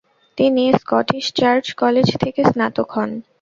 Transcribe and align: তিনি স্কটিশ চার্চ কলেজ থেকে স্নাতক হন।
তিনি 0.37 0.63
স্কটিশ 0.81 1.25
চার্চ 1.39 1.65
কলেজ 1.81 2.07
থেকে 2.23 2.41
স্নাতক 2.51 2.89
হন। 2.95 3.11